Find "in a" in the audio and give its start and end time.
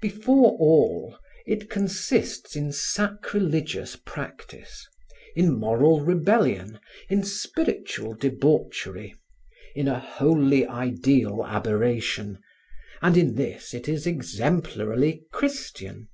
9.76-10.00